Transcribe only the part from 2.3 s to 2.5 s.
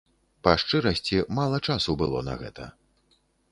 на